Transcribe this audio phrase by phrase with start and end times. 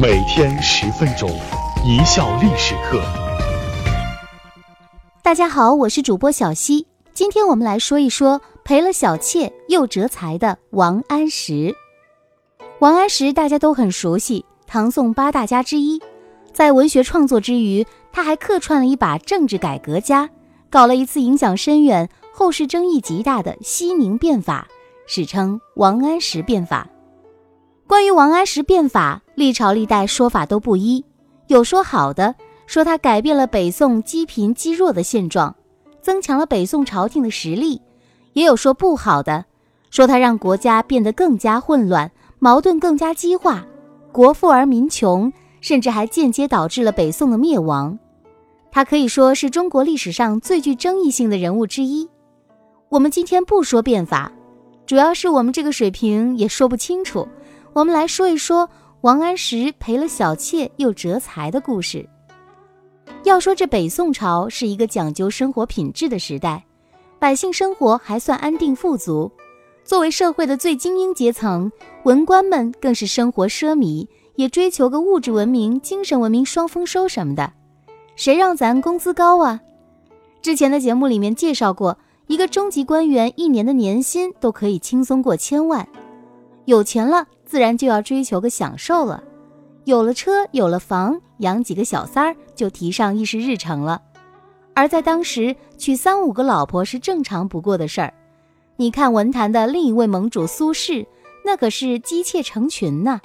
[0.00, 1.28] 每天十分钟，
[1.84, 3.02] 一笑历史课。
[5.24, 11.74] 大家好，我是主播小溪，今天我们来说一说赔了小妾又折财的王安石。
[12.78, 16.00] 王安石大家都很熟悉，唐宋八大家之一，
[16.52, 20.30] 在文学创作之余，他还客串了一把政治改革家，
[20.70, 24.68] 搞了一次影响深远、后世争议极大的西宁变法，
[25.08, 26.86] 史称王安石变法。
[27.88, 31.02] 关于王安石变法，历朝历代说法都不一，
[31.46, 32.34] 有说好的。
[32.66, 35.56] 说他改变了北宋积贫积弱的现状，
[36.02, 37.80] 增强了北宋朝廷的实力；
[38.34, 39.46] 也有说不好的，
[39.90, 43.64] 说他让国家变得更加混乱，矛盾更加激化，
[44.12, 45.32] 国富而民穷，
[45.62, 47.98] 甚至还间接导致了北宋的灭亡。
[48.70, 52.06] 他可以说是中国历史上最具争议性的人物之一。
[52.90, 54.30] 我们今天不说变法，
[54.84, 57.26] 主要是我们这个水平也说不清楚。
[57.78, 58.68] 我们来说一说
[59.02, 62.04] 王安石赔了小妾又折财的故事。
[63.22, 66.64] 要说这北宋朝是一个讲究生活品质的时代，
[67.20, 69.30] 百姓生活还算安定富足。
[69.84, 71.70] 作为社会的最精英阶层，
[72.02, 77.52] 文官们更是生活奢靡，也追求个物质文明、精神文明双丰收什么的。
[78.16, 79.60] 谁让咱工资高啊？
[80.42, 85.88] 之前的节目里面介绍过，一个中级官员一年的年薪都可以轻松过千万。
[86.64, 89.24] 有钱了，自然就要追求个享受了。
[89.84, 94.02] 有了车，有了房，养几个小三儿就提上议事日程了。
[94.74, 98.12] 而在当时，娶三五个老婆是正常不过的事儿。
[98.76, 101.06] 你看文坛的另一位盟主苏轼，
[101.42, 103.18] 那可是姬妾成群呢。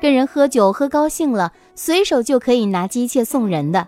[0.00, 3.86] 跟人喝酒喝高兴了，随手就可以拿姬妾送人的。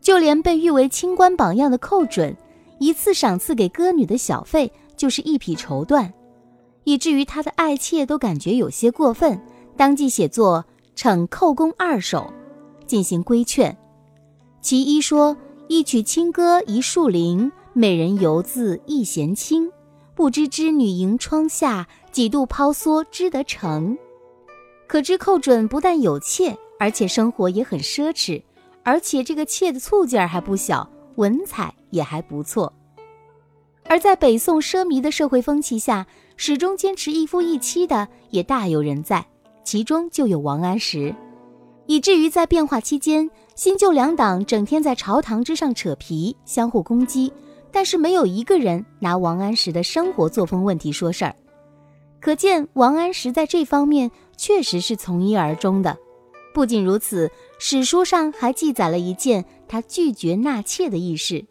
[0.00, 2.36] 就连被誉为清官榜样的寇准，
[2.78, 6.08] 一次赏赐给歌女的小费就是一匹绸缎，
[6.86, 9.40] 以至于他的爱妾都感觉有些过分，
[9.76, 10.64] 当即写作。
[10.94, 12.32] 惩寇公二首，
[12.86, 13.76] 进行规劝。
[14.62, 15.36] 其一说
[15.68, 19.70] ：“一曲清歌一树林，美人犹自一弦轻。
[20.14, 23.98] 不知织女迎窗下，几度抛梭织得成。”
[24.88, 28.42] 可知寇准不但有妾，而且生活也很奢侈，
[28.82, 32.72] 而且这个妾的醋劲儿还不小，文采也还不错。
[33.84, 36.06] 而在北宋奢靡的社会风气下，
[36.36, 39.24] 始终坚持一夫一妻的也大有人在。
[39.64, 41.12] 其中就有王安石，
[41.86, 47.32] 以至于在变化期间，新旧两党整天在朝堂之上扯皮，相互攻击，
[47.72, 51.34] 但是没有一个人拿王安石的生活作风问题说事儿。
[52.20, 55.96] 可见王安石在这方面确实是从一而终的。
[56.54, 61.44] 不仅如此，史书上还记载了一件他拒绝纳妾的轶事。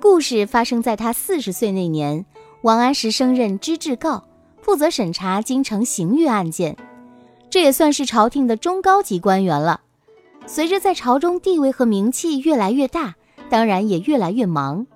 [0.00, 2.24] 故事发生在他四十岁那年，
[2.62, 4.22] 王安石升任知制诰，
[4.60, 6.76] 负责审查京城刑狱案件。
[7.48, 9.80] 这也算是朝廷的中高级官员了。
[10.46, 13.14] 随着在朝中地位和名气越来越大，
[13.48, 14.86] 当然也越来越忙。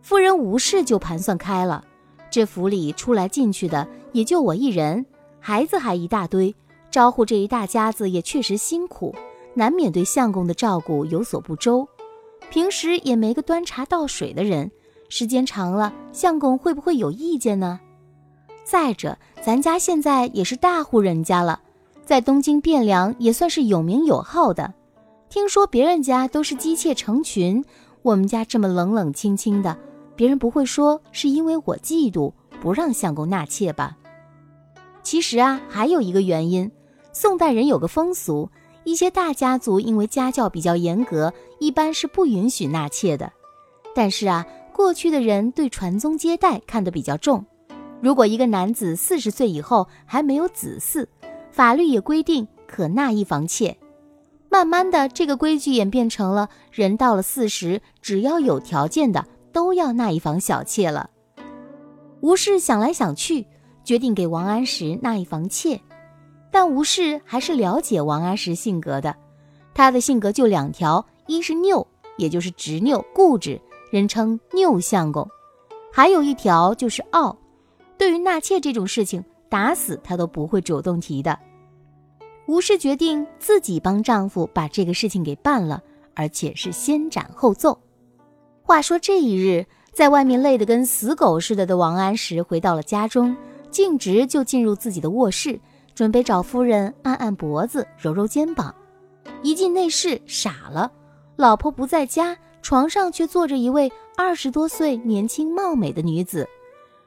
[0.00, 1.84] 夫人吴氏就盘算开了，
[2.30, 5.04] 这府里出来进去的也就我一人，
[5.40, 6.54] 孩子还一大堆，
[6.90, 9.12] 招呼这一大家子也确实辛苦，
[9.54, 11.88] 难免对相公的照顾有所不周。
[12.48, 14.70] 平时也没个端茶倒水的人，
[15.08, 17.80] 时间长了，相公会不会有意见呢？
[18.64, 21.60] 再者，咱家现在也是大户人家了。
[22.04, 24.72] 在东京汴梁也算是有名有号的，
[25.28, 27.64] 听说别人家都是姬妾成群，
[28.02, 29.76] 我们家这么冷冷清清的，
[30.14, 33.96] 别人不会说是因为我嫉妒不让相公纳妾吧？
[35.02, 36.70] 其实啊，还有一个原因，
[37.12, 38.48] 宋代人有个风俗，
[38.84, 43.32] 一些大家族因为家教比较严格，一般是不允许纳妾的。
[43.94, 44.44] 但是啊，
[44.76, 47.42] 过去的人对传宗接代看得比较重，
[48.02, 51.06] 如果一个男子四十岁以后还没有子嗣，
[51.50, 53.74] 法律也规定可纳一房妾，
[54.50, 61.08] 慢慢的这个规矩演变成了人到了四十，只要有条件的都要纳一房小妾了。
[62.20, 63.46] 吴氏想来想去，
[63.82, 65.80] 决定给王安石纳一房妾，
[66.50, 69.16] 但吴氏还是了解王安石性格的，
[69.72, 71.86] 他的性格就两条：一是拗，
[72.18, 73.58] 也就是执拗固执，
[73.90, 75.24] 人称拗相公；
[75.92, 77.36] 还有一条就是傲，
[77.96, 81.38] 对于纳妾这种事情，打死他都不会主动提的。
[82.46, 85.82] 吴氏决定自己帮丈夫把这个事情给办了，
[86.14, 87.78] 而且是先斩后奏。
[88.62, 93.36] 话说这一日，在外面累得跟死狗似的的王安石回到了家中，
[93.70, 95.58] 径直就进入自己的卧室，
[95.94, 98.74] 准备找夫人按按脖子、揉揉肩膀。
[99.42, 100.90] 一进内室，傻了，
[101.36, 102.36] 老婆不在家，
[102.66, 106.48] 床上却坐着一位二十多岁、年轻貌美的女子。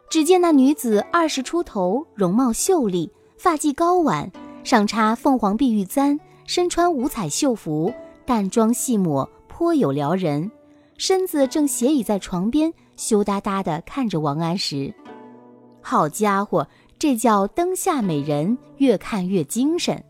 [0.09, 4.31] 只见那女子二十出头，容貌秀丽，发髻高挽。
[4.63, 7.93] 上插凤凰碧玉簪，身穿五彩绣服，
[8.25, 10.49] 淡妆细抹，颇有撩人。
[10.97, 14.93] 身子正斜倚在床边，羞答答地看着王安石。
[15.81, 16.65] 好家伙，
[16.97, 20.01] 这叫灯下美人，越看越精神。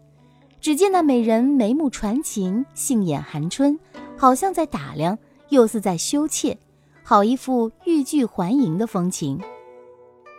[0.61, 3.79] 只见那美人眉目传情，杏眼含春，
[4.15, 5.17] 好像在打量，
[5.49, 6.57] 又似在羞怯，
[7.03, 9.39] 好一副欲拒还迎的风情。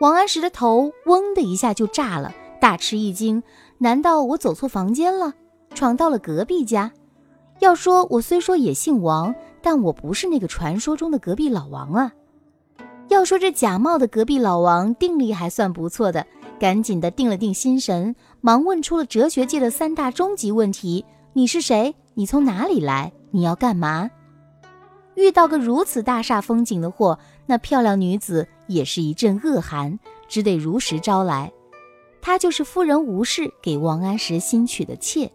[0.01, 3.43] 王安石的头嗡的一下就炸了，大吃一惊。
[3.79, 5.35] 难道我走错房间了，
[5.75, 6.93] 闯到了隔壁家？
[7.59, 12.13] 要说我虽说也姓王，但我不是那个传说中的隔壁老王啊。
[13.09, 16.27] 要说这假冒的隔壁老王定力还算不错的，
[16.59, 21.95] 赶紧的定了定心神，忙问出了哲学界的三大终极问题：你是谁？
[22.15, 23.13] 你从哪里来？
[23.31, 24.11] 你要干嘛？
[25.21, 31.53] 遇到个如此大煞风景的货，那漂亮女子也是一阵恶寒，只得如实招来。
[32.23, 35.31] 她就是夫人吴氏给王安石新娶的妾。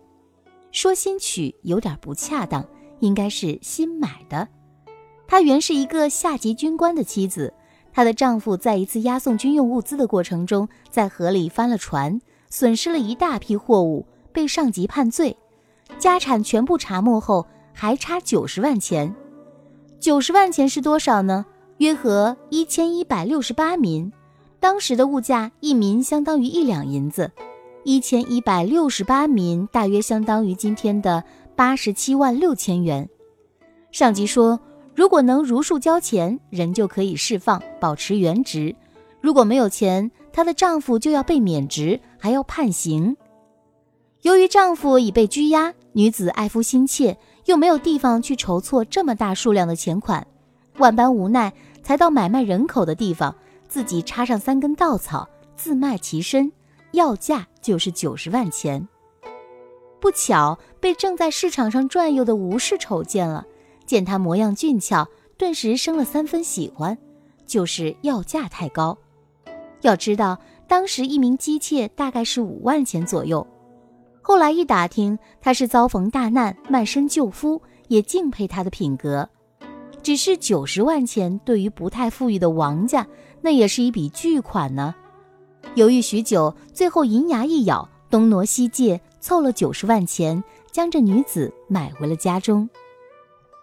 [0.72, 2.66] 说新娶有点不恰当，
[3.00, 4.48] 应该是新买的。
[5.28, 7.54] 她原是一个下级军官的妻子，
[7.94, 15.38] 她的丈夫在一次押送军用物资的过程中，在河里翻了船，损失了一大批货物，被上级判罪，
[15.98, 19.16] 家产全部查没后，还差九十万钱。
[20.00, 21.46] 九十万钱是多少呢？
[21.78, 24.12] 约合一千一百六十八民。
[24.60, 27.32] 当时的物价，一民相当于一两银子，
[27.84, 31.24] 一千一百六十八民大约相当于今天的
[31.56, 33.08] 八十七万六千元。
[33.92, 34.60] 上级说，
[34.96, 38.76] 如果能如数交钱，人就可以释放，保持原职；
[39.22, 43.16] 如果没有钱，她的丈夫就要被免职，还要判刑。
[44.22, 47.16] 由于丈夫已被拘押，女子爱夫心切，
[47.46, 50.26] 又没有地方去筹措这么大数量的钱款，
[50.78, 51.54] 万般无奈，
[51.84, 53.34] 才到买卖人口的地方。
[53.68, 56.52] 自己插上三根稻草，自卖其身，
[56.92, 58.88] 要价就是九十万钱。
[60.00, 63.46] 不巧被正在市场上转悠的吴氏瞅见了，
[63.86, 66.98] 见他模样俊俏，顿时生了三分喜欢，
[67.46, 68.98] 就是要价太高。
[69.82, 73.46] 要知道，当时一名姬妾大概是五万钱左右。
[74.28, 79.30] 后来一打听，他是遭逢大难，卖身救夫，也敬佩他的品格。
[80.02, 83.06] 只是九十万钱，对于不太富裕的王家。
[83.40, 84.96] 那也是一笔巨款呢。
[85.76, 92.68] 犹豫许久，最后银牙一咬，东挪西借，凑了九十万钱，将这女子买回了家中。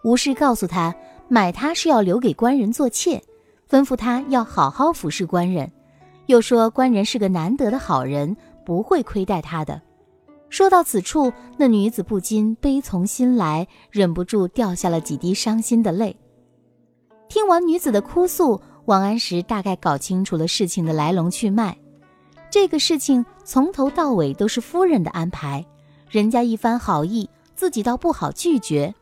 [0.05, 0.95] 吴氏告诉他，
[1.27, 3.21] 买她是要留给官人做妾，
[3.69, 5.73] 吩咐他要好好服侍官人，
[6.27, 9.83] 又说官人是个难得的好人，不会亏待他的。
[10.53, 16.15] 说到此处，那女子不禁悲从心来，忍不住掉下了几滴伤心的泪。
[17.27, 18.61] 听完女子的哭诉。
[18.85, 21.79] 王安石大概搞清楚了事情的来龙去脉，
[22.51, 25.65] 这个事情从头到尾都是夫人的安排，
[26.11, 28.95] 人家一番好意，自己倒不好拒绝。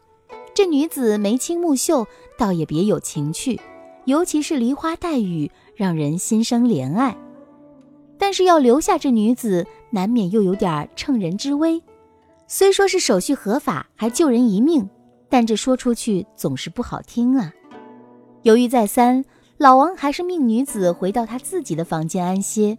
[0.54, 2.06] 这女子眉清目秀，
[2.38, 3.58] 倒也别有情趣，
[4.04, 7.16] 尤其是梨花带雨，让人心生怜爱。
[8.20, 11.82] 但是要留下这女子，难免又有点乘人之危。
[12.46, 14.86] 虽说是手续合法，还救人一命，
[15.30, 17.52] 但这说出去总是不好听啊。
[18.42, 19.24] 犹豫再三。
[19.56, 22.78] 老王还是命女子回到他自己的房间安歇。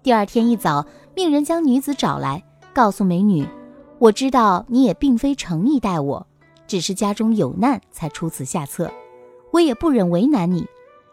[0.00, 2.40] 第二天一早，命人将女子找来，
[2.72, 3.44] 告诉美女
[3.98, 6.24] ：“我知道你也并非诚意待我，
[6.68, 8.88] 只是家中有难才出此下策。
[9.50, 10.64] 我也不忍为难你。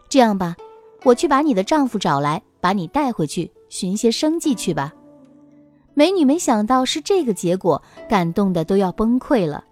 [0.08, 0.54] 这样吧，
[1.02, 4.94] 我去把你的丈夫找来，把你带回去寻些生计去吧。”
[5.94, 9.64] 美女没想到是这个结果，感动的都要崩溃了。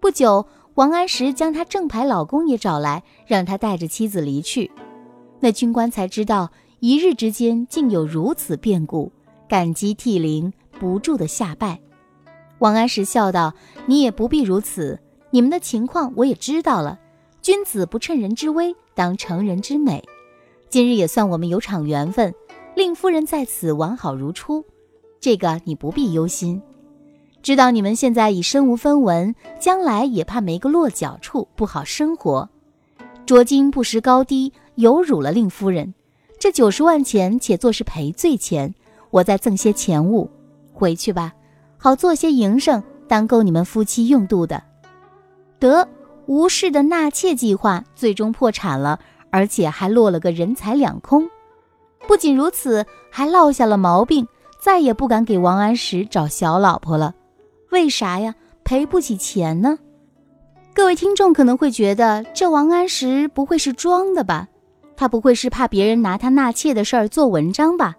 [0.00, 0.46] 不久。
[0.76, 4.70] 王安石将他正牌老公也找来，让他带着妻子离去。
[5.40, 9.12] 那军官才知道，一日之间竟有如此变故，
[9.48, 11.80] 感激涕零，不住的下拜。
[12.60, 13.52] 王安石笑道
[13.84, 16.98] ：“你也不必如此，你们的情况我也知道了。
[17.42, 20.02] 君子不趁人之危，当成人之美。
[20.70, 22.32] 今日也算我们有场缘分，
[22.80, 24.64] 令夫人在此完好如初，
[25.20, 26.62] 这个你不必忧心。”
[27.42, 32.48] 知道你们现在已身无分文，将来也怕没个落脚处，不好生活。
[33.26, 35.92] 捉襟不识高低，有辱了令夫人。
[36.38, 38.74] 这九十万钱，且做是赔罪钱，
[39.10, 40.30] 我再赠些钱物，
[40.72, 41.34] 回去吧，
[41.76, 44.62] 好做些营生，当够你们夫妻用度的。
[45.58, 45.86] 得，
[46.24, 51.28] 吴氏的纳妾计划最终破产了，而且还落了个人财两空。
[52.10, 54.26] 不仅如此，还落下了毛病，
[54.58, 57.14] 再也不敢给王安石找小老婆了。
[57.70, 58.34] 为啥呀？
[58.64, 59.78] 赔不起钱呢？
[60.74, 64.48] 各位听众可能会觉得，这王安石不会是装的吧？
[64.96, 67.94] 他不会是怕别人拿他纳妾的事儿做文章吧？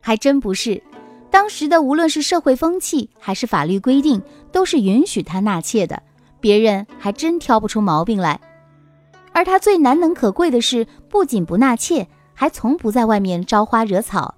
[0.00, 0.82] 还真不是，
[1.30, 6.02] 当时的无论是社会风气还是法律规定，都是允许他纳妾的，
[6.40, 8.40] 别人还真挑不出毛病来。
[9.32, 12.08] 而他最难能可贵的是，不仅不纳妾，
[12.40, 14.34] 还从不在外面招花惹草。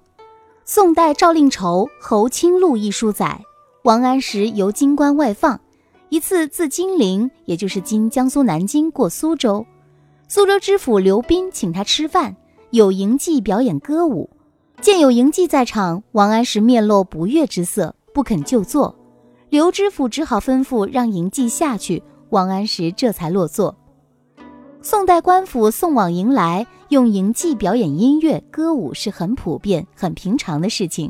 [0.65, 3.39] 宋代赵令畴《侯清录》一书载，
[3.83, 5.57] 王安石由京官外放，
[6.09, 9.65] 一次自金陵，也就是今江苏南京过苏州，
[10.27, 12.35] 苏州知府刘斌请他吃饭，
[12.71, 14.29] 有迎妓表演歌舞。
[14.81, 18.93] 见有营妓在场，王安石面露不悦之色，不肯就坐。
[19.49, 23.77] 刘知府只好吩咐让营妓下去，王安石这才落座。
[24.85, 31.09] 宋代官府送往迎来，用迎妓表演音乐歌舞是很普遍、很平常的事情。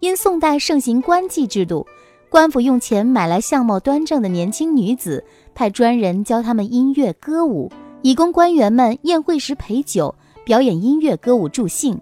[0.00, 1.86] 因宋代盛行官妓制度，
[2.28, 5.24] 官府用钱买来相貌端正的年轻女子，
[5.54, 7.70] 派专人教他们音乐歌舞，
[8.02, 10.12] 以供官员们宴会时陪酒、
[10.44, 12.00] 表演音乐歌舞助兴。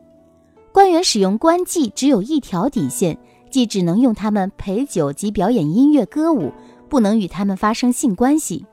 [0.73, 3.19] 官员使用官妓只有一条底线，
[3.51, 6.51] 即只能用他们陪酒及表演音乐歌舞，
[6.89, 8.65] 不能与他们发生性关系。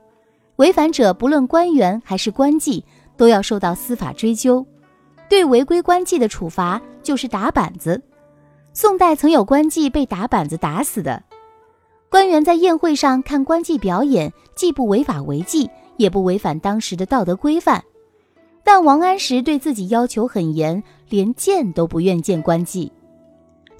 [0.56, 2.82] 违反者，不论官员还是官妓，
[3.16, 4.64] 都要受到司法追究。
[5.28, 8.00] 对违规官妓的处罚就是打板子。
[8.72, 11.22] 宋代曾有官妓被打板子打死的。
[12.08, 17.82] 官员在宴会上看官妓表演，既不违法违纪，也不违反当时的道德规范。
[18.62, 22.90] 但王安石对自己要求很严，连见都不愿见官妓。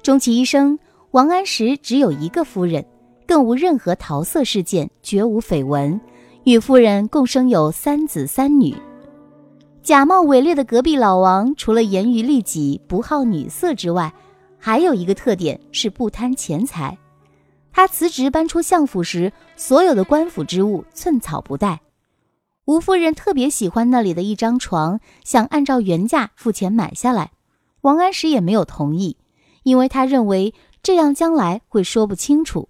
[0.01, 0.77] 终其一生，
[1.11, 2.85] 王安石只有一个夫人，
[3.25, 5.99] 更无任何桃色事件，绝无绯闻。
[6.45, 8.75] 与夫人共生有三子三女。
[9.81, 14.13] 假冒伪劣的隔壁老王，除了严于律己、不好女色之外，
[14.59, 16.95] 还有一个特点是不贪钱财。
[17.71, 21.81] 他辞职搬出相府时，所有的官府之物寸草不带。
[22.65, 27.31] 吴夫人特别喜欢那里的一张床，想按照原价付钱买下来。
[27.81, 29.17] 王安石也没有同意，
[29.63, 32.69] 因为他认为这样将来会说不清楚。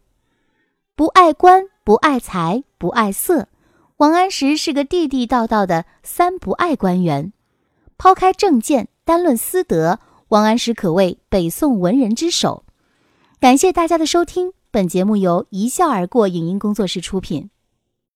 [0.96, 3.50] 不爱官，不爱财，不爱色，
[3.98, 7.32] 王安石是个地地道道的三不爱官员。
[7.98, 12.66] 抛开政见，单论私德，王安石可谓北宋文人之首。
[13.40, 17.50] 感谢大家的收听，本节目由一笑而过影音工作室出品。